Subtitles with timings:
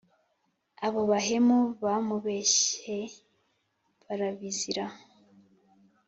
[0.85, 2.97] abo bahemu bamubeshye
[4.05, 4.85] barabizira